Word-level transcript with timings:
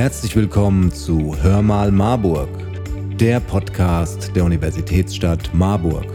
Herzlich 0.00 0.34
willkommen 0.34 0.90
zu 0.90 1.36
Hör 1.42 1.60
mal 1.60 1.92
Marburg, 1.92 2.48
der 3.18 3.38
Podcast 3.38 4.34
der 4.34 4.44
Universitätsstadt 4.44 5.50
Marburg. 5.52 6.06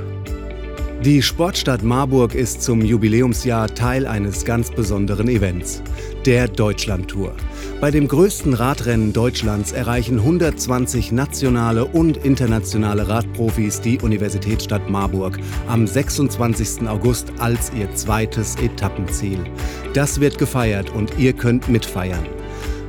Die 1.03 1.21
Sportstadt 1.21 1.83
Marburg 1.83 2.33
ist 2.33 2.63
zum 2.63 2.81
Jubiläumsjahr 2.81 3.67
Teil 3.67 4.07
eines 4.07 4.43
ganz 4.43 4.71
besonderen 4.71 5.27
Events, 5.27 5.83
der 6.25 6.47
Deutschlandtour. 6.47 7.35
Bei 7.79 7.91
dem 7.91 8.07
größten 8.07 8.55
Radrennen 8.55 9.13
Deutschlands 9.13 9.71
erreichen 9.71 10.17
120 10.17 11.11
nationale 11.11 11.85
und 11.85 12.17
internationale 12.17 13.07
Radprofis 13.07 13.81
die 13.81 13.99
Universitätsstadt 13.99 14.89
Marburg 14.89 15.37
am 15.67 15.85
26. 15.85 16.87
August 16.87 17.31
als 17.37 17.71
ihr 17.71 17.93
zweites 17.93 18.55
Etappenziel. 18.55 19.43
Das 19.93 20.19
wird 20.19 20.39
gefeiert 20.39 20.89
und 20.89 21.19
ihr 21.19 21.33
könnt 21.33 21.69
mitfeiern. 21.69 22.25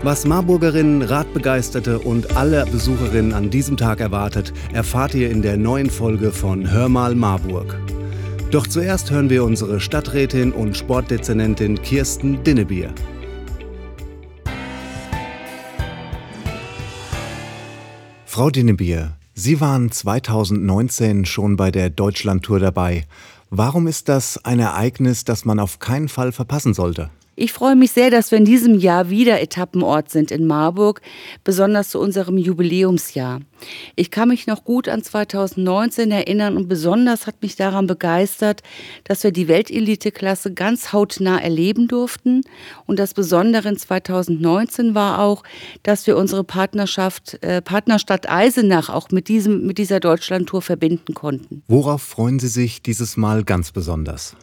Was 0.06 0.24
Marburgerinnen, 0.24 1.02
Radbegeisterte 1.02 1.98
und 1.98 2.36
alle 2.36 2.64
Besucherinnen 2.66 3.34
an 3.34 3.50
diesem 3.50 3.76
Tag 3.76 3.98
erwartet, 3.98 4.52
erfahrt 4.72 5.16
ihr 5.16 5.28
in 5.32 5.42
der 5.42 5.56
neuen 5.56 5.90
Folge 5.90 6.30
von 6.30 6.70
Hör 6.70 6.88
mal 6.88 7.16
Marburg. 7.16 7.76
Doch 8.52 8.68
zuerst 8.68 9.10
hören 9.10 9.30
wir 9.30 9.42
unsere 9.42 9.80
Stadträtin 9.80 10.52
und 10.52 10.76
Sportdezernentin 10.76 11.82
Kirsten 11.82 12.44
Dinnebier. 12.44 12.94
Frau 18.26 18.50
Dinnebier, 18.50 19.16
Sie 19.34 19.60
waren 19.60 19.90
2019 19.90 21.24
schon 21.24 21.56
bei 21.56 21.72
der 21.72 21.90
Deutschlandtour 21.90 22.60
dabei. 22.60 23.06
Warum 23.50 23.88
ist 23.88 24.08
das 24.08 24.38
ein 24.44 24.60
Ereignis, 24.60 25.24
das 25.24 25.44
man 25.44 25.58
auf 25.58 25.80
keinen 25.80 26.08
Fall 26.08 26.30
verpassen 26.30 26.74
sollte? 26.74 27.10
Ich 27.38 27.52
freue 27.52 27.76
mich 27.76 27.92
sehr, 27.92 28.10
dass 28.10 28.30
wir 28.30 28.38
in 28.38 28.46
diesem 28.46 28.78
Jahr 28.78 29.10
wieder 29.10 29.42
Etappenort 29.42 30.08
sind 30.10 30.30
in 30.30 30.46
Marburg, 30.46 31.02
besonders 31.44 31.90
zu 31.90 32.00
unserem 32.00 32.38
Jubiläumsjahr. 32.38 33.40
Ich 33.94 34.10
kann 34.10 34.30
mich 34.30 34.46
noch 34.46 34.64
gut 34.64 34.88
an 34.88 35.02
2019 35.02 36.10
erinnern 36.10 36.56
und 36.56 36.66
besonders 36.66 37.26
hat 37.26 37.42
mich 37.42 37.54
daran 37.54 37.86
begeistert, 37.86 38.62
dass 39.04 39.22
wir 39.22 39.32
die 39.32 39.48
Weltelite-Klasse 39.48 40.54
ganz 40.54 40.94
hautnah 40.94 41.38
erleben 41.38 41.88
durften. 41.88 42.40
Und 42.86 42.98
das 42.98 43.12
Besondere 43.12 43.68
in 43.68 43.76
2019 43.76 44.94
war 44.94 45.18
auch, 45.18 45.42
dass 45.82 46.06
wir 46.06 46.16
unsere 46.16 46.42
Partnerschaft, 46.42 47.42
äh, 47.42 47.60
Partnerstadt 47.60 48.30
Eisenach 48.30 48.88
auch 48.88 49.10
mit, 49.10 49.28
diesem, 49.28 49.66
mit 49.66 49.76
dieser 49.76 50.00
Deutschlandtour 50.00 50.62
verbinden 50.62 51.12
konnten. 51.12 51.62
Worauf 51.68 52.00
freuen 52.00 52.38
Sie 52.38 52.48
sich 52.48 52.80
dieses 52.80 53.18
Mal 53.18 53.44
ganz 53.44 53.72
besonders? 53.72 54.36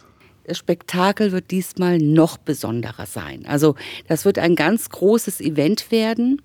Das 0.46 0.58
Spektakel 0.58 1.32
wird 1.32 1.50
diesmal 1.50 1.98
noch 1.98 2.36
besonderer 2.36 3.06
sein. 3.06 3.46
Also 3.46 3.76
das 4.08 4.26
wird 4.26 4.38
ein 4.38 4.56
ganz 4.56 4.90
großes 4.90 5.40
Event 5.40 5.90
werden, 5.90 6.42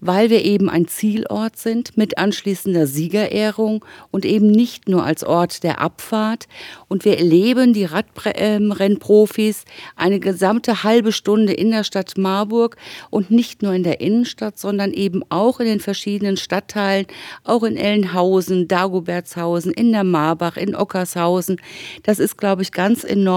weil 0.00 0.28
wir 0.28 0.44
eben 0.44 0.68
ein 0.68 0.88
Zielort 0.88 1.56
sind 1.56 1.96
mit 1.96 2.18
anschließender 2.18 2.88
Siegerehrung 2.88 3.84
und 4.10 4.24
eben 4.24 4.50
nicht 4.50 4.88
nur 4.88 5.04
als 5.04 5.22
Ort 5.22 5.62
der 5.62 5.80
Abfahrt. 5.80 6.48
Und 6.88 7.04
wir 7.04 7.18
erleben 7.18 7.74
die 7.74 7.84
Radrennprofis 7.84 9.64
eine 9.94 10.18
gesamte 10.18 10.82
halbe 10.82 11.12
Stunde 11.12 11.52
in 11.52 11.70
der 11.70 11.84
Stadt 11.84 12.18
Marburg 12.18 12.76
und 13.10 13.30
nicht 13.30 13.62
nur 13.62 13.72
in 13.72 13.84
der 13.84 14.00
Innenstadt, 14.00 14.58
sondern 14.58 14.92
eben 14.92 15.22
auch 15.28 15.60
in 15.60 15.66
den 15.66 15.80
verschiedenen 15.80 16.36
Stadtteilen, 16.36 17.06
auch 17.44 17.62
in 17.62 17.76
Ellenhausen, 17.76 18.66
Dagobertshausen, 18.66 19.72
in 19.72 19.92
der 19.92 20.04
Marbach, 20.04 20.56
in 20.56 20.74
Ockershausen. 20.74 21.60
Das 22.02 22.18
ist, 22.18 22.36
glaube 22.36 22.62
ich, 22.62 22.72
ganz 22.72 23.04
enorm 23.04 23.27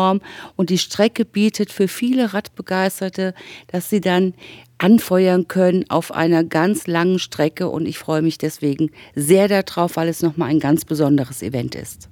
und 0.55 0.69
die 0.69 0.77
Strecke 0.77 1.25
bietet 1.25 1.71
für 1.71 1.87
viele 1.87 2.33
Radbegeisterte, 2.33 3.33
dass 3.67 3.89
sie 3.89 4.01
dann 4.01 4.33
anfeuern 4.77 5.47
können 5.47 5.89
auf 5.89 6.11
einer 6.11 6.43
ganz 6.43 6.87
langen 6.87 7.19
Strecke 7.19 7.69
und 7.69 7.85
ich 7.85 7.99
freue 7.99 8.21
mich 8.21 8.37
deswegen 8.37 8.91
sehr 9.15 9.47
darauf, 9.47 9.95
weil 9.95 10.07
es 10.07 10.21
nochmal 10.21 10.49
ein 10.49 10.59
ganz 10.59 10.85
besonderes 10.85 11.41
Event 11.41 11.75
ist. 11.75 12.09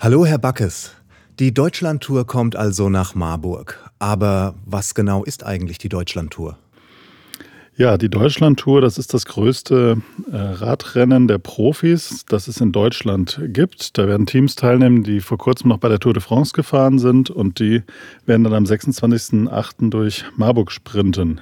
Hallo, 0.00 0.24
Herr 0.26 0.38
Backes. 0.38 0.92
Die 1.38 1.54
Deutschlandtour 1.54 2.26
kommt 2.26 2.56
also 2.56 2.88
nach 2.88 3.14
Marburg. 3.14 3.88
Aber 4.00 4.54
was 4.64 4.94
genau 4.94 5.24
ist 5.24 5.44
eigentlich 5.44 5.78
die 5.78 5.88
Deutschlandtour? 5.88 6.58
Ja, 7.76 7.96
die 7.96 8.08
Deutschlandtour, 8.08 8.80
das 8.80 8.98
ist 8.98 9.14
das 9.14 9.24
größte 9.24 10.02
Radrennen 10.30 11.28
der 11.28 11.38
Profis, 11.38 12.24
das 12.28 12.48
es 12.48 12.60
in 12.60 12.72
Deutschland 12.72 13.40
gibt. 13.48 13.96
Da 13.96 14.06
werden 14.06 14.26
Teams 14.26 14.54
teilnehmen, 14.54 15.02
die 15.02 15.20
vor 15.20 15.38
kurzem 15.38 15.68
noch 15.68 15.78
bei 15.78 15.88
der 15.88 16.00
Tour 16.00 16.12
de 16.12 16.22
France 16.22 16.52
gefahren 16.52 16.98
sind 16.98 17.30
und 17.30 17.58
die 17.58 17.82
werden 18.26 18.44
dann 18.44 18.54
am 18.54 18.64
26.08. 18.64 19.90
durch 19.90 20.24
Marburg 20.36 20.70
sprinten. 20.70 21.40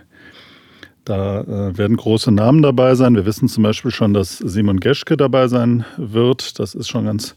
Da 1.04 1.42
äh, 1.42 1.78
werden 1.78 1.96
große 1.96 2.32
Namen 2.32 2.62
dabei 2.62 2.96
sein. 2.96 3.14
Wir 3.14 3.26
wissen 3.26 3.48
zum 3.48 3.62
Beispiel 3.62 3.92
schon, 3.92 4.12
dass 4.12 4.38
Simon 4.38 4.80
Geschke 4.80 5.16
dabei 5.16 5.46
sein 5.46 5.84
wird. 5.96 6.58
Das 6.58 6.74
ist 6.74 6.88
schon 6.88 7.04
ganz 7.04 7.36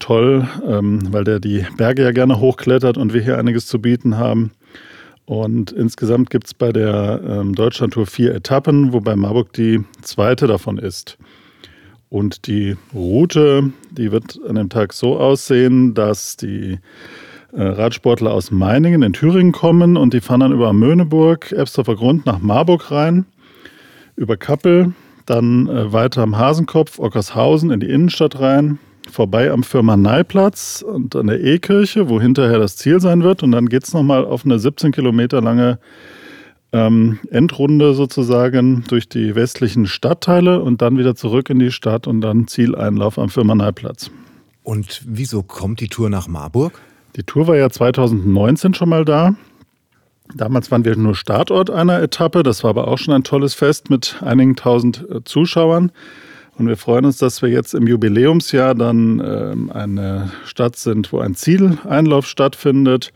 toll, 0.00 0.48
ähm, 0.66 1.12
weil 1.12 1.22
der 1.22 1.38
die 1.38 1.64
Berge 1.76 2.02
ja 2.02 2.10
gerne 2.10 2.40
hochklettert 2.40 2.98
und 2.98 3.12
wir 3.12 3.22
hier 3.22 3.38
einiges 3.38 3.66
zu 3.66 3.80
bieten 3.80 4.18
haben. 4.18 4.50
Und 5.30 5.70
insgesamt 5.70 6.28
gibt 6.30 6.48
es 6.48 6.54
bei 6.54 6.72
der 6.72 7.20
ähm, 7.24 7.54
Deutschlandtour 7.54 8.04
vier 8.06 8.34
Etappen, 8.34 8.92
wobei 8.92 9.14
Marburg 9.14 9.52
die 9.52 9.84
zweite 10.02 10.48
davon 10.48 10.76
ist. 10.76 11.18
Und 12.08 12.48
die 12.48 12.76
Route, 12.92 13.70
die 13.92 14.10
wird 14.10 14.40
an 14.48 14.56
dem 14.56 14.70
Tag 14.70 14.92
so 14.92 15.20
aussehen, 15.20 15.94
dass 15.94 16.36
die 16.36 16.80
äh, 17.52 17.62
Radsportler 17.62 18.32
aus 18.32 18.50
Meiningen 18.50 19.04
in 19.04 19.12
Thüringen 19.12 19.52
kommen 19.52 19.96
und 19.96 20.14
die 20.14 20.20
fahren 20.20 20.40
dann 20.40 20.52
über 20.52 20.72
Möhneburg, 20.72 21.52
Ebsdorfer 21.52 21.94
Grund 21.94 22.26
nach 22.26 22.40
Marburg 22.40 22.90
rein, 22.90 23.24
über 24.16 24.36
Kappel, 24.36 24.94
dann 25.26 25.68
äh, 25.68 25.92
weiter 25.92 26.22
am 26.22 26.38
Hasenkopf, 26.38 26.98
Ockershausen 26.98 27.70
in 27.70 27.78
die 27.78 27.88
Innenstadt 27.88 28.40
rein, 28.40 28.80
vorbei 29.10 29.50
am 29.50 29.62
Firmaneiplatz 29.62 30.82
und 30.86 31.16
an 31.16 31.28
der 31.28 31.42
E-Kirche, 31.42 32.08
wo 32.08 32.20
hinterher 32.20 32.58
das 32.58 32.76
Ziel 32.76 33.00
sein 33.00 33.22
wird. 33.22 33.42
Und 33.42 33.52
dann 33.52 33.68
geht 33.68 33.84
es 33.84 33.92
nochmal 33.92 34.24
auf 34.24 34.44
eine 34.44 34.58
17 34.58 34.92
Kilometer 34.92 35.40
lange 35.40 35.78
ähm, 36.72 37.18
Endrunde 37.30 37.94
sozusagen 37.94 38.84
durch 38.88 39.08
die 39.08 39.34
westlichen 39.34 39.86
Stadtteile 39.86 40.60
und 40.60 40.82
dann 40.82 40.98
wieder 40.98 41.14
zurück 41.14 41.50
in 41.50 41.58
die 41.58 41.72
Stadt 41.72 42.06
und 42.06 42.20
dann 42.20 42.46
Zieleinlauf 42.46 43.18
am 43.18 43.28
Firmaneiplatz. 43.28 44.10
Und 44.62 45.02
wieso 45.06 45.42
kommt 45.42 45.80
die 45.80 45.88
Tour 45.88 46.10
nach 46.10 46.28
Marburg? 46.28 46.80
Die 47.16 47.24
Tour 47.24 47.48
war 47.48 47.56
ja 47.56 47.70
2019 47.70 48.74
schon 48.74 48.88
mal 48.88 49.04
da. 49.04 49.34
Damals 50.34 50.70
waren 50.70 50.84
wir 50.84 50.96
nur 50.96 51.16
Startort 51.16 51.70
einer 51.70 52.00
Etappe. 52.00 52.44
Das 52.44 52.62
war 52.62 52.70
aber 52.70 52.86
auch 52.86 52.98
schon 52.98 53.14
ein 53.14 53.24
tolles 53.24 53.54
Fest 53.54 53.90
mit 53.90 54.22
einigen 54.22 54.54
tausend 54.54 55.04
äh, 55.10 55.24
Zuschauern. 55.24 55.90
Und 56.60 56.68
wir 56.68 56.76
freuen 56.76 57.06
uns, 57.06 57.16
dass 57.16 57.40
wir 57.40 57.48
jetzt 57.48 57.72
im 57.72 57.86
Jubiläumsjahr 57.86 58.74
dann 58.74 59.18
ähm, 59.24 59.72
eine 59.72 60.30
Stadt 60.44 60.76
sind, 60.76 61.10
wo 61.10 61.18
ein 61.18 61.34
Zieleinlauf 61.34 62.26
stattfindet. 62.26 63.14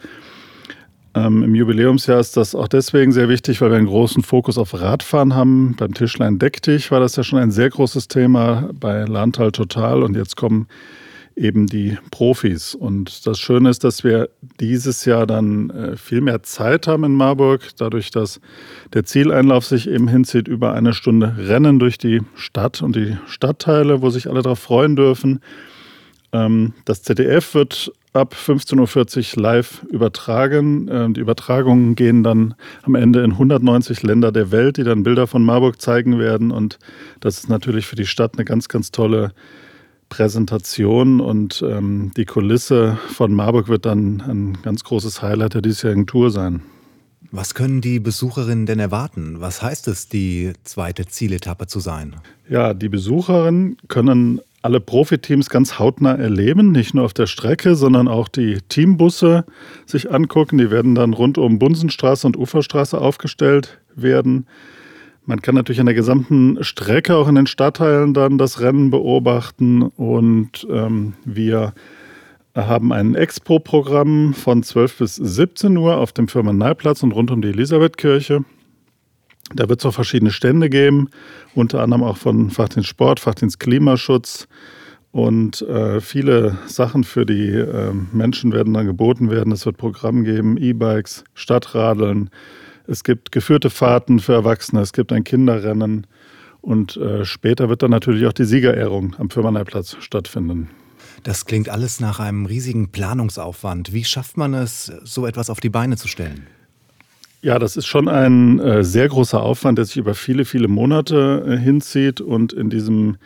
Ähm, 1.15 1.43
Im 1.43 1.55
Jubiläumsjahr 1.55 2.21
ist 2.21 2.39
das 2.39 2.55
auch 2.55 2.69
deswegen 2.69 3.13
sehr 3.13 3.29
wichtig, 3.29 3.61
weil 3.61 3.69
wir 3.69 3.77
einen 3.77 3.87
großen 3.87 4.23
Fokus 4.23 4.57
auf 4.57 4.73
Radfahren 4.73 5.35
haben. 5.35 5.77
Beim 5.79 5.93
Tischlein 5.93 6.39
Deck 6.39 6.63
dich 6.63 6.91
war 6.91 7.01
das 7.01 7.17
ja 7.17 7.23
schon 7.23 7.39
ein 7.39 7.51
sehr 7.51 7.69
großes 7.69 8.09
Thema 8.09 8.71
bei 8.81 9.05
Landtal 9.05 9.53
Total 9.53 10.03
und 10.03 10.17
jetzt 10.17 10.37
kommen 10.37 10.67
eben 11.37 11.67
die 11.67 11.99
Profis. 12.11 12.75
Und 12.75 13.27
das 13.27 13.41
Schöne 13.41 13.71
ist, 13.71 13.85
dass 13.85 14.05
wir 14.05 14.29
dieses 14.61 15.05
Jahr 15.05 15.27
dann 15.27 15.71
äh, 15.71 15.97
viel 15.97 16.21
mehr 16.21 16.43
Zeit 16.43 16.87
haben 16.87 17.05
in 17.05 17.15
Marburg, 17.15 17.71
dadurch, 17.77 18.11
dass 18.11 18.41
der 18.93 19.05
Zieleinlauf 19.05 19.65
sich 19.65 19.89
eben 19.89 20.09
hinzieht 20.09 20.49
über 20.49 20.75
eine 20.75 20.93
Stunde 20.93 21.35
Rennen 21.39 21.79
durch 21.79 21.99
die 21.99 22.23
Stadt 22.37 22.83
und 22.83 22.95
die 22.97 23.17
Stadtteile, 23.27 24.03
wo 24.03 24.11
sich 24.11 24.29
alle 24.29 24.43
darauf 24.43 24.61
freuen 24.61 24.97
dürfen. 24.97 25.41
Ähm, 26.33 26.73
das 26.85 27.03
ZDF 27.03 27.55
wird 27.55 27.93
ab 28.13 28.35
15.40 28.35 29.37
Uhr 29.37 29.43
live 29.43 29.83
übertragen. 29.91 30.89
Ähm, 30.91 31.15
die 31.15 31.21
Übertragungen 31.21 31.97
gehen 31.97 32.23
dann 32.23 32.55
am 32.83 32.95
Ende 32.95 33.25
in 33.25 33.33
190 33.33 34.03
Länder 34.03 34.31
der 34.31 34.53
Welt, 34.53 34.77
die 34.77 34.85
dann 34.85 35.03
Bilder 35.03 35.27
von 35.27 35.43
Marburg 35.43 35.81
zeigen 35.81 36.19
werden. 36.19 36.53
Und 36.53 36.79
das 37.21 37.39
ist 37.39 37.49
natürlich 37.49 37.87
für 37.87 37.97
die 37.97 38.07
Stadt 38.07 38.35
eine 38.35 38.45
ganz, 38.45 38.69
ganz 38.69 38.93
tolle 38.93 39.33
Präsentation 40.15 41.21
und 41.21 41.65
ähm, 41.69 42.13
die 42.17 42.25
Kulisse 42.25 42.97
von 43.09 43.33
Marburg 43.33 43.67
wird 43.67 43.85
dann 43.85 44.21
ein 44.21 44.59
ganz 44.63 44.85
großes 44.85 45.23
Highlight 45.23 45.55
der 45.55 45.63
diesjährigen 45.63 46.07
Tour 46.07 46.31
sein. 46.31 46.63
Was 47.33 47.55
können 47.55 47.81
die 47.81 47.99
Besucherinnen 47.99 48.65
denn 48.65 48.79
erwarten? 48.79 49.41
Was 49.41 49.61
heißt 49.61 49.89
es, 49.89 50.09
die 50.09 50.53
zweite 50.63 51.07
Zieletappe 51.07 51.67
zu 51.67 51.81
sein? 51.81 52.15
Ja, 52.49 52.75
die 52.75 52.89
Besucherinnen 52.89 53.77
können 53.89 54.41
alle 54.63 54.79
Profiteams 54.79 55.51
ganz 55.51 55.81
hautnah 55.81 56.15
erleben, 56.15 56.71
nicht 56.71 56.95
nur 56.95 57.05
auf 57.05 57.13
der 57.13 57.27
Strecke, 57.27 57.75
sondern 57.75 58.07
auch 58.07 58.29
die 58.29 58.59
Teambusse 58.69 59.45
sich 59.85 60.13
angucken. 60.13 60.59
Die 60.59 60.71
werden 60.71 60.95
dann 60.95 61.13
rund 61.13 61.39
um 61.39 61.59
Bunsenstraße 61.59 62.25
und 62.25 62.37
Uferstraße 62.37 63.01
aufgestellt 63.01 63.81
werden. 63.97 64.47
Man 65.27 65.41
kann 65.41 65.55
natürlich 65.55 65.81
an 65.81 65.87
der 65.87 65.95
gesamten 65.95 66.63
Strecke, 66.63 67.17
auch 67.17 67.29
in 67.29 67.35
den 67.35 67.47
Stadtteilen, 67.47 68.13
dann 68.13 68.37
das 68.37 68.61
Rennen 68.61 68.91
beobachten. 68.91 69.83
Und 69.83 70.67
ähm, 70.71 71.15
wir 71.25 71.73
haben 72.55 72.93
ein 72.93 73.15
Expo-Programm 73.15 74.35
von 74.35 74.63
12 74.63 74.99
bis 74.99 75.17
17 75.17 75.77
Uhr 75.77 75.97
auf 75.97 76.13
dem 76.13 76.29
Firmenneiplatz 76.29 77.03
und 77.03 77.13
rund 77.13 77.31
um 77.31 77.41
die 77.41 77.49
Elisabethkirche. 77.49 78.45
Da 79.55 79.69
wird 79.69 79.81
es 79.81 79.87
auch 79.87 79.95
verschiedene 79.95 80.31
Stände 80.31 80.69
geben, 80.69 81.09
unter 81.55 81.83
anderem 81.83 82.03
auch 82.03 82.17
von 82.17 82.51
Fachdienst 82.51 82.89
Sport, 82.89 83.21
Fachdienst 83.21 83.59
Klimaschutz. 83.61 84.47
Und 85.11 85.63
äh, 85.63 86.01
viele 86.01 86.59
Sachen 86.67 87.05
für 87.05 87.25
die 87.25 87.51
äh, 87.51 87.93
Menschen 88.13 88.53
werden 88.53 88.75
dann 88.75 88.87
geboten 88.87 89.31
werden. 89.31 89.53
Es 89.53 89.65
wird 89.65 89.77
Programm 89.77 90.25
geben, 90.25 90.57
E-Bikes, 90.57 91.25
Stadtradeln. 91.35 92.31
Es 92.87 93.05
gibt 93.05 93.33
geführte 93.33 93.71
Fahrten 93.71 94.21
für 94.21 94.35
Erwachsene, 94.35 94.81
es 94.83 94.93
gibt 94.93 95.13
ein 95.13 95.25
Kinderrennen. 95.25 96.07
Und 96.61 96.97
äh, 96.97 97.25
später 97.25 97.69
wird 97.69 97.83
dann 97.83 97.91
natürlich 97.91 98.27
auch 98.27 98.33
die 98.33 98.45
Siegerehrung 98.45 99.17
am 99.19 99.29
Firmaneiplatz 99.31 99.97
stattfinden. 100.01 100.71
Das 101.23 101.47
klingt 101.47 101.69
alles 101.69 102.01
nach 102.01 102.21
einem 102.21 102.47
riesigen 102.47 102.91
Planungsaufwand. 102.91 103.93
Wie 103.93 104.05
schafft 104.05 104.37
man 104.37 104.55
es, 104.55 104.93
so 105.05 105.27
etwas 105.27 105.51
auf 105.51 105.61
die 105.61 105.71
Beine 105.71 105.97
zu 105.97 106.09
stellen? 106.09 106.47
Ja, 107.43 107.59
das 107.59 107.77
ist 107.77 107.87
schon 107.87 108.09
ein 108.09 108.59
äh, 108.61 108.83
sehr 108.83 109.09
großer 109.09 109.43
Aufwand, 109.43 109.77
der 109.77 109.85
sich 109.85 109.99
über 109.99 110.15
viele, 110.15 110.47
viele 110.47 110.69
Monate 110.69 111.45
äh, 111.47 111.59
hinzieht 111.59 112.23
und 112.23 112.55
in 112.55 112.71
diesem 112.71 113.17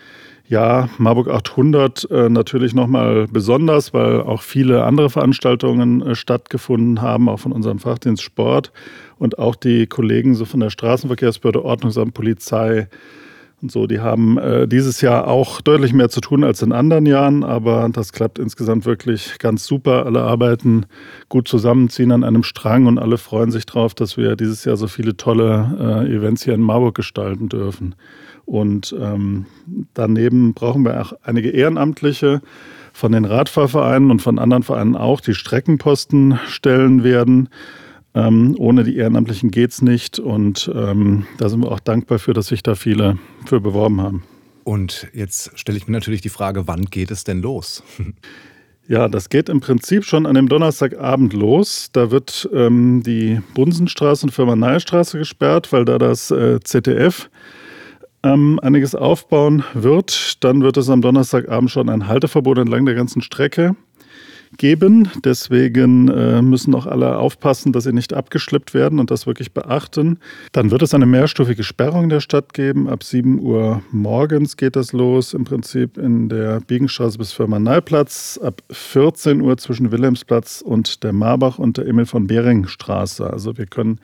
Jahr 0.48 0.88
Marburg 0.98 1.28
800 1.28 2.10
äh, 2.10 2.28
natürlich 2.28 2.74
nochmal 2.74 3.26
besonders, 3.30 3.92
weil 3.92 4.22
auch 4.22 4.42
viele 4.42 4.84
andere 4.84 5.10
Veranstaltungen 5.10 6.02
äh, 6.02 6.14
stattgefunden 6.14 7.02
haben, 7.02 7.28
auch 7.28 7.40
von 7.40 7.52
unserem 7.52 7.78
Fachdienst 7.78 8.22
Sport 8.22 8.72
und 9.18 9.38
auch 9.38 9.56
die 9.56 9.86
Kollegen 9.86 10.34
so 10.34 10.44
von 10.44 10.60
der 10.60 10.70
Straßenverkehrsbehörde, 10.70 11.64
Ordnungsamt, 11.64 12.14
Polizei, 12.14 12.88
und 13.62 13.72
so. 13.72 13.86
Die 13.86 14.00
haben 14.00 14.38
äh, 14.38 14.68
dieses 14.68 15.00
Jahr 15.00 15.26
auch 15.26 15.60
deutlich 15.60 15.92
mehr 15.92 16.08
zu 16.08 16.20
tun 16.20 16.44
als 16.44 16.62
in 16.62 16.72
anderen 16.72 17.06
Jahren, 17.06 17.44
aber 17.44 17.88
das 17.92 18.12
klappt 18.12 18.38
insgesamt 18.38 18.86
wirklich 18.86 19.38
ganz 19.38 19.66
super. 19.66 20.06
Alle 20.06 20.22
arbeiten 20.22 20.86
gut 21.28 21.48
zusammen, 21.48 21.88
ziehen 21.88 22.12
an 22.12 22.24
einem 22.24 22.42
Strang 22.42 22.86
und 22.86 22.98
alle 22.98 23.18
freuen 23.18 23.50
sich 23.50 23.66
darauf, 23.66 23.94
dass 23.94 24.16
wir 24.16 24.36
dieses 24.36 24.64
Jahr 24.64 24.76
so 24.76 24.86
viele 24.86 25.16
tolle 25.16 26.04
äh, 26.08 26.14
Events 26.14 26.44
hier 26.44 26.54
in 26.54 26.60
Marburg 26.60 26.94
gestalten 26.94 27.48
dürfen. 27.48 27.94
Und 28.48 28.96
ähm, 28.98 29.44
daneben 29.92 30.54
brauchen 30.54 30.82
wir 30.82 30.98
auch 31.02 31.12
einige 31.22 31.50
Ehrenamtliche 31.50 32.40
von 32.94 33.12
den 33.12 33.26
Radfahrvereinen 33.26 34.10
und 34.10 34.22
von 34.22 34.38
anderen 34.38 34.62
Vereinen 34.62 34.96
auch, 34.96 35.20
die 35.20 35.34
Streckenposten 35.34 36.38
stellen 36.46 37.04
werden. 37.04 37.50
Ähm, 38.14 38.56
ohne 38.58 38.84
die 38.84 38.96
Ehrenamtlichen 38.96 39.50
geht 39.50 39.72
es 39.72 39.82
nicht. 39.82 40.18
Und 40.18 40.70
ähm, 40.74 41.26
da 41.36 41.50
sind 41.50 41.60
wir 41.60 41.70
auch 41.70 41.78
dankbar 41.78 42.18
für, 42.18 42.32
dass 42.32 42.46
sich 42.46 42.62
da 42.62 42.74
viele 42.74 43.18
für 43.44 43.60
beworben 43.60 44.00
haben. 44.00 44.22
Und 44.64 45.08
jetzt 45.12 45.50
stelle 45.58 45.76
ich 45.76 45.86
mir 45.86 45.92
natürlich 45.92 46.22
die 46.22 46.30
Frage, 46.30 46.66
wann 46.66 46.86
geht 46.86 47.10
es 47.10 47.24
denn 47.24 47.42
los? 47.42 47.82
Ja, 48.90 49.06
das 49.06 49.28
geht 49.28 49.50
im 49.50 49.60
Prinzip 49.60 50.06
schon 50.06 50.24
an 50.24 50.34
dem 50.34 50.48
Donnerstagabend 50.48 51.34
los. 51.34 51.90
Da 51.92 52.10
wird 52.10 52.48
ähm, 52.54 53.02
die 53.04 53.42
Bunsenstraße 53.52 54.24
und 54.24 54.32
Firma-Neistraße 54.32 55.18
gesperrt, 55.18 55.70
weil 55.74 55.84
da 55.84 55.98
das 55.98 56.30
äh, 56.30 56.58
ZDF 56.60 57.28
ähm, 58.22 58.58
einiges 58.62 58.94
aufbauen 58.94 59.64
wird. 59.74 60.42
Dann 60.44 60.62
wird 60.62 60.76
es 60.76 60.90
am 60.90 61.02
Donnerstagabend 61.02 61.70
schon 61.70 61.88
ein 61.88 62.08
Halteverbot 62.08 62.58
entlang 62.58 62.86
der 62.86 62.94
ganzen 62.94 63.22
Strecke 63.22 63.76
geben. 64.56 65.10
Deswegen 65.24 66.08
äh, 66.08 66.40
müssen 66.40 66.74
auch 66.74 66.86
alle 66.86 67.18
aufpassen, 67.18 67.72
dass 67.72 67.84
sie 67.84 67.92
nicht 67.92 68.14
abgeschleppt 68.14 68.72
werden 68.74 68.98
und 68.98 69.10
das 69.10 69.26
wirklich 69.26 69.52
beachten. 69.52 70.18
Dann 70.52 70.70
wird 70.70 70.82
es 70.82 70.94
eine 70.94 71.06
mehrstufige 71.06 71.62
Sperrung 71.62 72.08
der 72.08 72.20
Stadt 72.20 72.54
geben. 72.54 72.88
Ab 72.88 73.04
7 73.04 73.40
Uhr 73.40 73.82
morgens 73.90 74.56
geht 74.56 74.76
das 74.76 74.92
los, 74.92 75.34
im 75.34 75.44
Prinzip 75.44 75.98
in 75.98 76.28
der 76.28 76.60
Biegenstraße 76.60 77.18
bis 77.18 77.32
Firmaneiplatz. 77.32 78.40
Ab 78.42 78.62
14 78.70 79.40
Uhr 79.40 79.56
zwischen 79.58 79.92
Wilhelmsplatz 79.92 80.62
und 80.62 81.02
der 81.04 81.12
Marbach 81.12 81.58
und 81.58 81.76
der 81.76 81.86
Emil 81.86 82.06
von 82.06 82.26
Behring 82.26 82.66
Straße. 82.66 83.28
Also 83.28 83.58
wir 83.58 83.66
können 83.66 84.00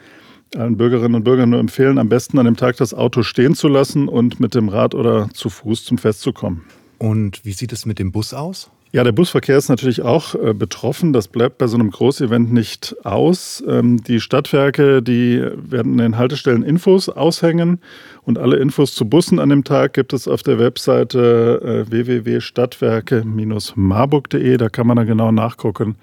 allen 0.56 0.76
Bürgerinnen 0.76 1.16
und 1.16 1.24
Bürgern 1.24 1.50
nur 1.50 1.60
empfehlen, 1.60 1.98
am 1.98 2.08
besten 2.08 2.38
an 2.38 2.44
dem 2.44 2.56
Tag 2.56 2.76
das 2.76 2.94
Auto 2.94 3.22
stehen 3.22 3.54
zu 3.54 3.68
lassen 3.68 4.08
und 4.08 4.40
mit 4.40 4.54
dem 4.54 4.68
Rad 4.68 4.94
oder 4.94 5.28
zu 5.32 5.50
Fuß 5.50 5.84
zum 5.84 5.98
Fest 5.98 6.20
zu 6.20 6.32
kommen. 6.32 6.64
Und 6.98 7.44
wie 7.44 7.52
sieht 7.52 7.72
es 7.72 7.86
mit 7.86 7.98
dem 7.98 8.12
Bus 8.12 8.32
aus? 8.32 8.70
Ja, 8.94 9.02
der 9.02 9.10
Busverkehr 9.10 9.58
ist 9.58 9.68
natürlich 9.68 10.02
auch 10.02 10.36
äh, 10.36 10.54
betroffen. 10.54 11.12
Das 11.12 11.26
bleibt 11.26 11.58
bei 11.58 11.66
so 11.66 11.76
einem 11.76 11.90
Großevent 11.90 12.52
nicht 12.52 12.94
aus. 13.02 13.60
Ähm, 13.66 14.00
die 14.04 14.20
Stadtwerke, 14.20 15.02
die 15.02 15.44
werden 15.56 15.94
in 15.94 15.98
den 15.98 16.16
Haltestellen 16.16 16.62
Infos 16.62 17.08
aushängen 17.08 17.80
und 18.22 18.38
alle 18.38 18.58
Infos 18.58 18.94
zu 18.94 19.08
Bussen 19.08 19.40
an 19.40 19.48
dem 19.48 19.64
Tag 19.64 19.94
gibt 19.94 20.12
es 20.12 20.28
auf 20.28 20.44
der 20.44 20.60
Webseite 20.60 21.86
äh, 21.88 21.90
www.stadtwerke-marburg.de. 21.90 24.56
Da 24.58 24.68
kann 24.68 24.86
man 24.86 24.96
dann 24.96 25.08
genau 25.08 25.32
nachgucken, 25.32 25.96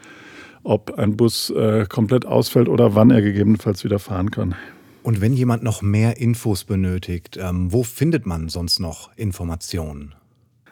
ob 0.63 0.98
ein 0.98 1.18
Bus 1.18 1.50
äh, 1.50 1.86
komplett 1.88 2.25
ausfällt 2.25 2.69
oder 2.69 2.96
wann 2.96 3.12
er 3.12 3.22
gegebenenfalls 3.22 3.84
wieder 3.84 4.00
fahren 4.00 4.31
kann. 4.31 4.56
Und 5.04 5.22
wenn 5.22 5.34
jemand 5.34 5.63
noch 5.63 5.81
mehr 5.81 6.18
Infos 6.18 6.63
benötigt, 6.63 7.38
ähm, 7.42 7.72
wo 7.72 7.84
findet 7.84 8.25
man 8.25 8.50
sonst 8.50 8.80
noch 8.80 9.10
Informationen? 9.16 10.13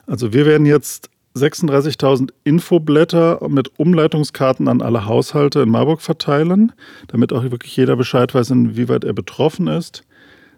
Also 0.06 0.32
wir 0.32 0.46
werden 0.46 0.66
jetzt 0.66 1.10
36.000 1.36 2.30
Infoblätter 2.44 3.46
mit 3.48 3.78
Umleitungskarten 3.78 4.68
an 4.68 4.82
alle 4.82 5.06
Haushalte 5.06 5.60
in 5.60 5.70
Marburg 5.70 6.00
verteilen, 6.00 6.72
damit 7.08 7.32
auch 7.32 7.42
wirklich 7.44 7.76
jeder 7.76 7.96
Bescheid 7.96 8.34
weiß, 8.34 8.50
inwieweit 8.50 9.04
er 9.04 9.12
betroffen 9.12 9.68
ist. 9.68 10.02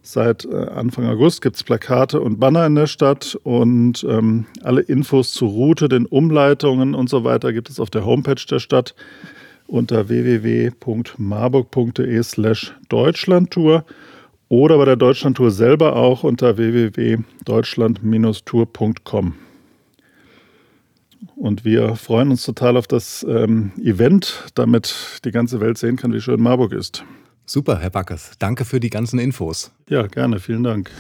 Seit 0.05 0.45
äh, 0.45 0.57
Anfang 0.57 1.07
August 1.07 1.43
gibt 1.43 1.55
es 1.55 1.63
Plakate 1.63 2.21
und 2.21 2.41
Banner 2.41 2.67
in 2.67 2.75
der 2.75 2.89
Stadt 2.89 3.39
und 3.45 4.05
ähm, 4.09 4.47
alle 4.63 4.81
Infos 4.81 5.31
zur 5.33 5.51
Route, 5.51 5.89
den 5.89 6.07
Umleitungen 6.07 6.97
und 6.97 7.09
so 7.09 7.23
weiter 7.23 7.53
gibt 7.53 7.71
es 7.71 7.79
auf 7.79 7.89
der 7.89 8.05
Homepage 8.05 8.45
der 8.51 8.59
Stadt 8.59 8.97
unter 9.69 10.09
www.marburg.de 10.09 12.21
slash 12.25 12.75
Deutschlandtour 12.89 13.85
oder 14.49 14.77
bei 14.77 14.87
der 14.87 14.97
Deutschlandtour 14.97 15.53
selber 15.53 15.95
auch 15.95 16.25
unter 16.25 16.59
www.deutschland-tour.com. 16.59 19.35
Und 21.37 21.65
wir 21.65 21.95
freuen 21.95 22.33
uns 22.33 22.45
total 22.45 22.77
auf 22.77 22.89
das 22.89 23.25
ähm, 23.29 23.71
Event, 23.81 24.47
damit 24.55 25.21
die 25.25 25.31
ganze 25.31 25.61
Welt 25.61 25.79
sehen 25.79 25.95
kann, 25.97 26.13
wie 26.13 26.21
schön 26.21 26.43
Marburg 26.43 26.73
ist. 26.73 27.05
Super, 27.53 27.81
Herr 27.81 27.91
Backes. 27.91 28.31
Danke 28.39 28.65
für 28.65 28.81
die 28.81 28.89
ganzen 28.89 29.19
Infos. 29.19 29.73
Ja, 29.87 30.07
gerne. 30.07 30.41
Vielen 30.41 30.63
Dank. 30.63 30.91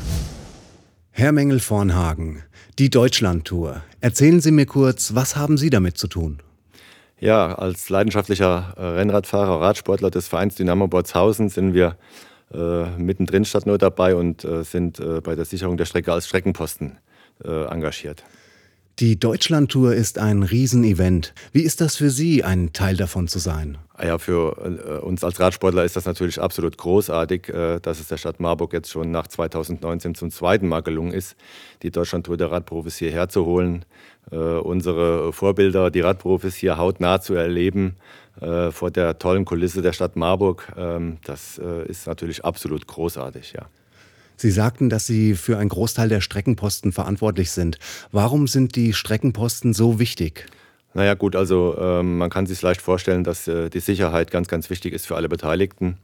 Herr 1.11 1.33
Mengel-Vornhagen, 1.33 2.43
die 2.79 2.91
Deutschlandtour. 2.91 3.81
Erzählen 4.03 4.39
Sie 4.39 4.51
mir 4.51 4.67
kurz, 4.67 5.15
was 5.15 5.35
haben 5.35 5.57
Sie 5.57 5.71
damit 5.71 5.97
zu 5.97 6.09
tun? 6.09 6.41
Ja, 7.19 7.55
als 7.55 7.89
leidenschaftlicher 7.89 8.75
äh, 8.77 8.83
Rennradfahrer, 8.83 9.63
Radsportler 9.63 10.11
des 10.11 10.29
Vereins 10.29 10.57
Dynamo 10.57 10.89
Borzhausen 10.89 11.49
sind 11.49 11.73
wir 11.73 11.97
äh, 12.53 12.85
mittendrin 12.99 13.47
statt 13.47 13.65
nur 13.65 13.79
dabei 13.79 14.15
und 14.15 14.45
äh, 14.45 14.63
sind 14.63 15.01
äh, 15.01 15.23
bei 15.23 15.35
der 15.35 15.47
Sicherung 15.47 15.79
der 15.79 15.87
Strecke 15.87 16.13
als 16.13 16.27
Streckenposten 16.27 16.99
äh, 17.43 17.65
engagiert. 17.65 18.25
Die 19.03 19.19
Deutschlandtour 19.19 19.95
ist 19.95 20.21
ein 20.21 20.45
Riesenevent. 20.45 21.35
Wie 21.51 21.63
ist 21.63 21.81
das 21.81 21.97
für 21.97 22.09
Sie, 22.09 22.45
ein 22.45 22.73
Teil 22.73 22.97
davon 22.97 23.27
zu 23.27 23.41
sein? 23.41 23.77
Ah 23.95 24.07
ja, 24.07 24.19
für 24.19 24.57
äh, 24.65 25.05
uns 25.05 25.25
als 25.25 25.41
Radsportler 25.41 25.83
ist 25.83 25.97
das 25.97 26.05
natürlich 26.05 26.41
absolut 26.41 26.79
großartig, 26.79 27.49
äh, 27.49 27.81
dass 27.81 27.99
es 27.99 28.07
der 28.07 28.17
Stadt 28.17 28.39
Marburg 28.39 28.73
jetzt 28.73 28.91
schon 28.93 29.11
nach 29.11 29.27
2019 29.27 30.15
zum 30.15 30.31
zweiten 30.31 30.69
Mal 30.69 30.83
gelungen 30.83 31.13
ist, 31.13 31.35
die 31.83 31.91
Deutschlandtour 31.91 32.37
der 32.37 32.53
Radprofis 32.53 32.97
hierher 32.97 33.29
zu 33.29 33.45
holen, 33.45 33.85
äh, 34.31 34.37
unsere 34.37 35.33
Vorbilder, 35.33 35.91
die 35.91 36.03
Radprofis 36.03 36.55
hier 36.55 36.79
hautnah 36.79 37.21
zu 37.21 37.35
erleben 37.35 37.97
vor 38.71 38.91
der 38.91 39.19
tollen 39.19 39.45
Kulisse 39.45 39.83
der 39.83 39.93
Stadt 39.93 40.17
Marburg. 40.17 40.73
Ähm, 40.75 41.19
das 41.23 41.59
ist 41.59 42.07
natürlich 42.07 42.47
absolut 42.47 42.87
großartig, 42.87 43.53
ja. 43.53 43.67
Sie 44.43 44.51
sagten, 44.51 44.91
dass 44.91 45.07
Sie 45.07 45.37
für 45.37 45.57
einen 45.57 45.69
Großteil 45.69 46.09
der 46.09 46.21
Streckenposten 46.21 46.91
verantwortlich 46.91 47.53
sind. 47.53 47.79
Warum 48.11 48.49
sind 48.49 48.75
die 48.75 48.93
Streckenposten 48.93 49.73
so 49.73 50.01
wichtig? 50.01 50.47
Naja 50.95 51.15
gut, 51.15 51.37
also 51.37 51.75
ähm, 51.81 52.19
man 52.19 52.29
kann 52.29 52.45
sich 52.45 52.61
leicht 52.61 52.83
vorstellen, 52.83 53.25
dass 53.25 53.49
äh, 53.49 53.71
die 53.71 53.81
Sicherheit 53.81 54.31
ganz, 54.31 54.47
ganz 54.49 54.69
wichtig 54.69 54.93
ist 54.93 55.07
für 55.07 55.17
alle 55.17 55.31
Beteiligten. 55.31 55.97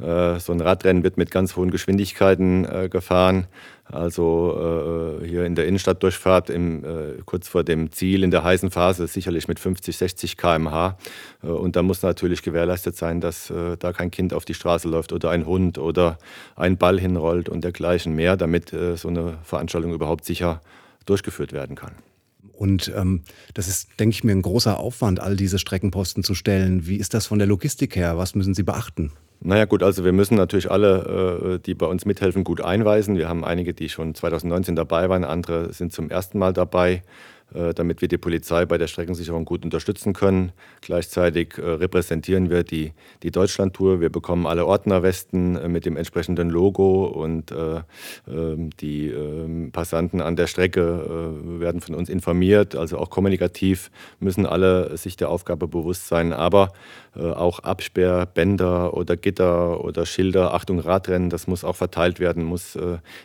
Äh, 0.00 0.38
so 0.38 0.52
ein 0.52 0.60
Radrennen 0.60 1.02
wird 1.02 1.16
mit 1.16 1.32
ganz 1.32 1.56
hohen 1.56 1.72
Geschwindigkeiten 1.72 2.64
äh, 2.64 2.88
gefahren. 2.88 3.48
Also 3.84 5.20
äh, 5.22 5.26
hier 5.26 5.44
in 5.46 5.56
der 5.56 5.66
Innenstadtdurchfahrt 5.66 6.50
im, 6.50 6.84
äh, 6.84 7.22
kurz 7.24 7.48
vor 7.48 7.64
dem 7.64 7.90
Ziel 7.90 8.22
in 8.22 8.30
der 8.30 8.44
heißen 8.44 8.70
Phase 8.70 9.08
sicherlich 9.08 9.48
mit 9.48 9.58
50, 9.58 9.96
60 9.96 10.36
km/h. 10.36 10.96
Und 11.42 11.74
da 11.74 11.82
muss 11.82 12.02
natürlich 12.02 12.42
gewährleistet 12.42 12.96
sein, 12.96 13.20
dass 13.20 13.50
äh, 13.50 13.76
da 13.76 13.92
kein 13.92 14.12
Kind 14.12 14.32
auf 14.32 14.44
die 14.44 14.54
Straße 14.54 14.88
läuft 14.88 15.12
oder 15.12 15.30
ein 15.30 15.44
Hund 15.44 15.78
oder 15.78 16.18
ein 16.54 16.76
Ball 16.76 17.00
hinrollt 17.00 17.48
und 17.48 17.64
dergleichen 17.64 18.14
mehr, 18.14 18.36
damit 18.36 18.74
so 18.96 19.08
eine 19.08 19.38
Veranstaltung 19.42 19.92
überhaupt 19.92 20.24
sicher 20.24 20.60
durchgeführt 21.04 21.52
werden 21.52 21.76
kann. 21.76 21.92
Und 22.56 22.92
ähm, 22.96 23.22
das 23.54 23.68
ist, 23.68 23.88
denke 23.98 24.14
ich 24.14 24.24
mir, 24.24 24.32
ein 24.32 24.42
großer 24.42 24.78
Aufwand, 24.78 25.20
all 25.20 25.36
diese 25.36 25.58
Streckenposten 25.58 26.24
zu 26.24 26.34
stellen. 26.34 26.86
Wie 26.86 26.96
ist 26.96 27.14
das 27.14 27.26
von 27.26 27.38
der 27.38 27.46
Logistik 27.46 27.96
her? 27.96 28.18
Was 28.18 28.34
müssen 28.34 28.54
Sie 28.54 28.62
beachten? 28.62 29.12
Naja 29.40 29.66
gut, 29.66 29.82
also 29.82 30.04
wir 30.04 30.12
müssen 30.12 30.34
natürlich 30.34 30.70
alle, 30.70 31.56
äh, 31.56 31.58
die 31.58 31.74
bei 31.74 31.86
uns 31.86 32.04
mithelfen, 32.06 32.42
gut 32.42 32.60
einweisen. 32.60 33.16
Wir 33.16 33.28
haben 33.28 33.44
einige, 33.44 33.74
die 33.74 33.88
schon 33.88 34.14
2019 34.14 34.76
dabei 34.76 35.08
waren, 35.08 35.24
andere 35.24 35.72
sind 35.72 35.92
zum 35.92 36.10
ersten 36.10 36.38
Mal 36.38 36.52
dabei. 36.52 37.02
Äh, 37.54 37.74
damit 37.74 38.00
wir 38.00 38.08
die 38.08 38.18
Polizei 38.18 38.66
bei 38.66 38.76
der 38.76 38.88
Streckensicherung 38.88 39.44
gut 39.44 39.64
unterstützen 39.64 40.12
können. 40.14 40.50
Gleichzeitig 40.80 41.58
äh, 41.58 41.62
repräsentieren 41.62 42.50
wir 42.50 42.64
die, 42.64 42.92
die 43.22 43.30
Deutschlandtour. 43.30 44.00
Wir 44.00 44.10
bekommen 44.10 44.48
alle 44.48 44.66
Ordnerwesten 44.66 45.54
äh, 45.54 45.68
mit 45.68 45.86
dem 45.86 45.96
entsprechenden 45.96 46.50
Logo 46.50 47.04
und 47.04 47.52
äh, 47.52 47.82
ähm, 48.28 48.70
die 48.80 49.10
äh, 49.10 49.70
Passanten 49.70 50.20
an 50.20 50.34
der 50.34 50.48
Strecke 50.48 51.30
werden 51.60 51.80
von 51.80 51.94
uns 51.94 52.08
informiert. 52.08 52.74
Also 52.74 52.98
auch 52.98 53.10
kommunikativ 53.10 53.92
müssen 54.18 54.44
alle 54.44 54.96
sich 54.96 55.16
der 55.16 55.28
Aufgabe 55.28 55.68
bewusst 55.68 56.08
sein. 56.08 56.32
Aber 56.32 56.72
auch 57.14 57.60
Absperrbänder 57.60 58.94
oder 58.94 59.16
Gitter 59.16 59.82
oder 59.82 60.04
Schilder, 60.04 60.52
Achtung 60.52 60.78
Radrennen, 60.78 61.30
das 61.30 61.46
muss 61.46 61.64
auch 61.64 61.76
verteilt 61.76 62.20
werden, 62.20 62.44
muss 62.44 62.78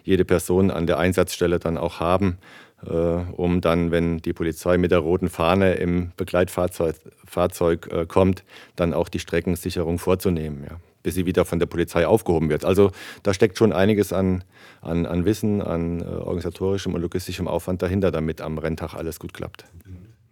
jede 0.03 0.25
Person 0.25 0.71
an 0.71 0.87
der 0.87 0.97
Einsatzstelle 0.97 1.59
dann 1.59 1.77
auch 1.77 1.99
haben. 1.99 2.37
Äh, 2.85 2.89
um 2.89 3.61
dann, 3.61 3.91
wenn 3.91 4.19
die 4.19 4.33
Polizei 4.33 4.77
mit 4.77 4.91
der 4.91 5.00
roten 5.00 5.29
Fahne 5.29 5.73
im 5.73 6.11
Begleitfahrzeug 6.17 6.95
Fahrzeug, 7.25 7.88
äh, 7.91 8.05
kommt, 8.05 8.43
dann 8.75 8.93
auch 8.93 9.09
die 9.09 9.19
Streckensicherung 9.19 10.00
vorzunehmen, 10.00 10.65
ja, 10.69 10.77
bis 11.03 11.15
sie 11.15 11.25
wieder 11.25 11.45
von 11.45 11.59
der 11.59 11.67
Polizei 11.67 12.07
aufgehoben 12.07 12.50
wird. 12.50 12.65
Also 12.65 12.91
da 13.23 13.33
steckt 13.33 13.57
schon 13.57 13.71
einiges 13.71 14.11
an, 14.13 14.43
an, 14.81 15.05
an 15.05 15.25
Wissen, 15.25 15.61
an 15.61 16.01
äh, 16.01 16.05
organisatorischem 16.05 16.93
und 16.93 17.01
logistischem 17.01 17.47
Aufwand 17.47 17.81
dahinter, 17.81 18.11
damit 18.11 18.41
am 18.41 18.57
Renntag 18.57 18.95
alles 18.95 19.19
gut 19.19 19.33
klappt. 19.33 19.65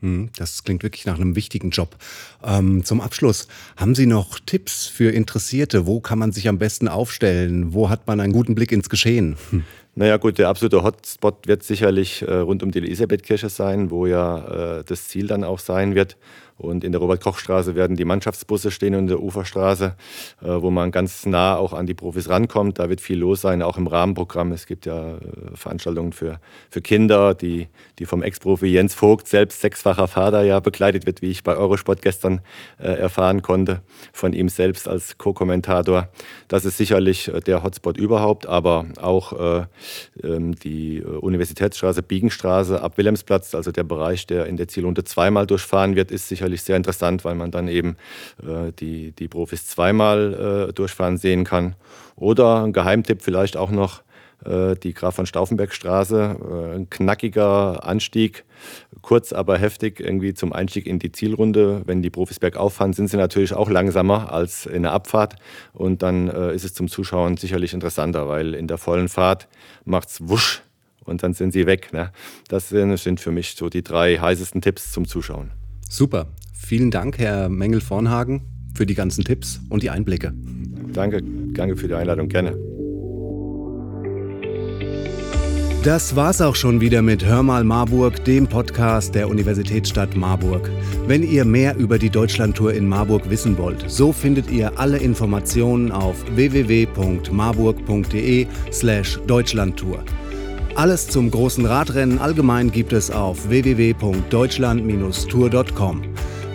Hm, 0.01 0.29
das 0.38 0.63
klingt 0.63 0.82
wirklich 0.82 1.06
nach 1.06 1.15
einem 1.15 1.36
wichtigen 1.36 1.72
Job. 1.72 1.98
Ähm, 2.44 2.86
zum 2.86 3.01
Abschluss, 3.01 3.48
haben 3.75 3.96
Sie 3.96 4.06
noch 4.06 4.39
Tipps 4.39 4.88
für 4.88 5.12
Interessierte? 5.12 5.86
Wo 5.86 6.00
kann 6.00 6.18
man 6.18 6.32
sich 6.32 6.48
am 6.48 6.58
besten 6.58 6.88
aufstellen? 6.88 7.74
Wo 7.74 7.89
hat 7.89 8.08
man 8.08 8.20
einen 8.20 8.34
guten 8.34 8.56
Blick 8.56 8.72
ins 8.72 8.89
Geschehen? 8.89 9.38
Hm. 9.51 9.63
Naja 10.00 10.15
gut, 10.15 10.38
der 10.38 10.48
absolute 10.48 10.82
Hotspot 10.82 11.46
wird 11.46 11.62
sicherlich 11.62 12.22
äh, 12.22 12.34
rund 12.36 12.63
um 12.63 12.72
die 12.72 12.77
Elisabethkirche 12.77 13.50
sein, 13.50 13.91
wo 13.91 14.06
ja 14.06 14.77
äh, 14.77 14.84
das 14.86 15.10
Ziel 15.10 15.27
dann 15.27 15.44
auch 15.44 15.60
sein 15.60 15.94
wird. 15.94 16.15
Und 16.60 16.84
in 16.84 16.92
der 16.92 17.00
Robert-Koch-Straße 17.00 17.74
werden 17.74 17.96
die 17.96 18.04
Mannschaftsbusse 18.04 18.70
stehen 18.70 18.94
und 18.94 19.01
in 19.01 19.08
der 19.08 19.22
Uferstraße, 19.22 19.96
äh, 20.42 20.46
wo 20.46 20.70
man 20.70 20.92
ganz 20.92 21.25
nah 21.25 21.56
auch 21.56 21.72
an 21.72 21.86
die 21.86 21.94
Profis 21.94 22.30
rankommt. 22.30 22.80
Da 22.80 22.89
wird 22.89 23.00
viel 23.00 23.18
los 23.18 23.42
sein, 23.42 23.62
auch 23.62 23.78
im 23.78 23.88
Rahmenprogramm. 23.88 24.51
Es 24.51 24.66
gibt 24.66 24.86
ja 24.86 25.16
äh, 25.16 25.20
Veranstaltungen 25.54 26.12
für, 26.12 26.39
für 26.70 26.82
Kinder, 26.82 27.34
die, 27.34 27.70
die 27.98 28.06
vom 28.06 28.22
Ex-Profi 28.22 28.68
Jens 28.68 28.94
Vogt, 28.94 29.28
selbst 29.28 29.62
sechsfacher 29.62 30.08
Vater, 30.08 30.44
ja 30.44 30.60
begleitet 30.60 31.06
wird, 31.06 31.22
wie 31.22 31.32
ich 31.32 31.44
bei 31.44 31.56
Eurosport 31.56 32.01
gestern 32.01 32.42
äh, 32.78 32.88
erfahren 32.88 33.42
konnte, 33.42 33.82
von 34.12 34.34
ihm 34.34 34.50
selbst 34.50 34.89
als 34.89 35.18
Co-Kommentator. 35.18 36.10
Das 36.50 36.66
ist 36.66 36.78
sicherlich 36.78 37.32
der 37.48 37.63
Hotspot 37.63 37.98
überhaupt, 37.98 38.48
aber 38.48 38.86
auch 39.01 39.32
äh, 39.34 39.66
ähm, 40.24 40.56
die 40.56 41.01
Universitätsstraße, 41.01 42.04
Biegenstraße 42.04 42.82
ab 42.82 42.98
Wilhelmsplatz, 42.98 43.56
also 43.56 43.72
der 43.72 43.84
Bereich, 43.84 44.28
der 44.28 44.46
in 44.48 44.58
der 44.58 44.68
Zielrunde 44.68 45.04
zweimal 45.06 45.48
durchfahren 45.48 45.96
wird, 45.96 46.12
ist 46.12 46.28
sicherlich 46.28 46.49
sicherlich 46.50 46.63
sehr 46.63 46.77
interessant, 46.77 47.25
weil 47.25 47.36
man 47.36 47.51
dann 47.51 47.68
eben 47.68 47.96
äh, 48.41 48.72
die, 48.79 49.12
die 49.12 49.27
Profis 49.27 49.68
zweimal 49.68 50.70
äh, 50.70 50.74
durchfahren 50.74 51.18
sehen 51.18 51.44
kann. 51.44 51.75
Oder 52.15 52.63
ein 52.63 52.74
Geheimtipp 52.74 53.22
vielleicht 53.22 53.56
auch 53.56 53.72
noch, 53.72 54.01
äh, 54.46 54.75
die 54.75 54.94
Graf 54.94 55.15
von 55.15 55.25
Stauffenbergstraße, 55.25 56.38
äh, 56.39 56.75
ein 56.75 56.89
knackiger 56.89 57.84
Anstieg, 57.84 58.46
kurz 59.01 59.32
aber 59.32 59.58
heftig 59.58 60.00
irgendwie 60.00 60.34
zum 60.34 60.53
Einstieg 60.53 60.88
in 60.88 61.00
die 61.00 61.12
Zielrunde. 61.12 61.84
Wenn 61.86 62.01
die 62.01 62.10
Profis 62.10 62.39
bergauf 62.39 62.74
fahren, 62.75 62.94
sind 62.94 63.10
sie 63.10 63.18
natürlich 63.18 63.53
auch 63.53 63.70
langsamer 63.70 64.32
als 64.32 64.65
in 64.65 64.84
der 64.84 64.94
Abfahrt 64.94 65.36
und 65.74 66.01
dann 66.01 66.29
äh, 66.29 66.53
ist 66.53 66.63
es 66.63 66.74
zum 66.74 66.88
Zuschauen 66.88 67.38
sicherlich 67.38 67.74
interessanter, 67.74 68.27
weil 68.27 68.56
in 68.56 68.68
der 68.68 68.77
vollen 68.77 69.10
Fahrt 69.10 69.48
macht 69.86 70.10
es 70.10 70.27
wusch 70.27 70.62
und 71.06 71.22
dann 71.22 71.34
sind 71.34 71.51
sie 71.51 71.65
weg. 71.65 71.91
Ne? 71.94 72.12
Das 72.48 72.70
sind 72.70 73.20
für 73.20 73.32
mich 73.32 73.56
so 73.56 73.70
die 73.70 73.84
drei 73.84 74.18
heißesten 74.18 74.62
Tipps 74.62 74.91
zum 74.91 75.06
Zuschauen. 75.06 75.59
Super. 75.89 76.27
Vielen 76.53 76.91
Dank, 76.91 77.17
Herr 77.17 77.50
Mengel-Vornhagen, 77.50 78.41
für 78.75 78.86
die 78.86 78.93
ganzen 78.93 79.24
Tipps 79.24 79.60
und 79.69 79.81
die 79.84 79.89
Einblicke. 79.89 80.34
Danke, 80.93 81.24
danke 81.53 81.75
für 81.75 81.88
die 81.88 81.96
Einladung, 81.96 82.29
gerne. 82.29 82.55
Das 85.84 86.15
war's 86.15 86.41
auch 86.41 86.55
schon 86.55 86.81
wieder 86.81 87.01
mit 87.01 87.25
Hör 87.25 87.41
mal 87.41 87.63
Marburg, 87.63 88.24
dem 88.25 88.46
Podcast 88.48 89.15
der 89.15 89.29
Universitätsstadt 89.29 90.13
Marburg. 90.15 90.69
Wenn 91.08 91.24
ihr 91.24 91.46
mehr 91.46 91.77
über 91.77 91.98
die 91.98 92.10
Deutschlandtour 92.10 92.74
in 92.74 92.86
Marburg 92.88 93.29
wissen 93.29 93.58
wollt, 93.58 93.89
so 93.89 94.12
findet 94.12 94.51
ihr 94.51 94.77
alle 94.77 94.98
Informationen 94.98 95.93
auf 95.93 96.17
www.marburg.de/slash 96.36 99.19
Deutschlandtour. 99.25 100.03
Alles 100.76 101.08
zum 101.08 101.32
großen 101.32 101.66
Radrennen 101.66 102.20
allgemein 102.20 102.72
gibt 102.72 102.94
es 102.94 103.12
auf 103.12 103.50
www.deutschland-tour.com. 103.50 106.02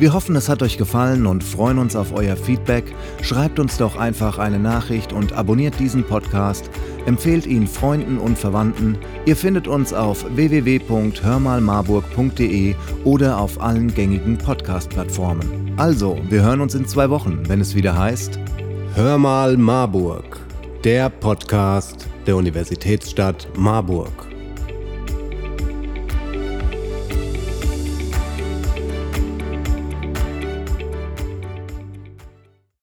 Wir 0.00 0.12
hoffen, 0.12 0.34
es 0.34 0.48
hat 0.48 0.60
euch 0.62 0.76
gefallen 0.76 1.24
und 1.26 1.44
freuen 1.44 1.78
uns 1.78 1.94
auf 1.94 2.12
euer 2.12 2.34
Feedback. 2.36 2.92
Schreibt 3.22 3.60
uns 3.60 3.76
doch 3.76 3.96
einfach 3.96 4.38
eine 4.38 4.58
Nachricht 4.58 5.12
und 5.12 5.34
abonniert 5.34 5.78
diesen 5.78 6.02
Podcast. 6.04 6.68
Empfehlt 7.06 7.46
ihn 7.46 7.68
Freunden 7.68 8.18
und 8.18 8.36
Verwandten. 8.36 8.98
Ihr 9.24 9.36
findet 9.36 9.68
uns 9.68 9.92
auf 9.92 10.26
www.hörmalmarburg.de 10.34 12.74
oder 13.04 13.38
auf 13.38 13.60
allen 13.60 13.94
gängigen 13.94 14.36
Podcast-Plattformen. 14.36 15.74
Also, 15.76 16.18
wir 16.28 16.42
hören 16.42 16.60
uns 16.60 16.74
in 16.74 16.88
zwei 16.88 17.08
Wochen, 17.10 17.44
wenn 17.46 17.60
es 17.60 17.76
wieder 17.76 17.96
heißt 17.96 18.40
Hör 18.94 19.18
mal 19.18 19.56
Marburg, 19.56 20.40
der 20.82 21.08
Podcast 21.08 22.08
der 22.26 22.36
Universitätsstadt 22.36 23.48
Marburg. 23.56 24.33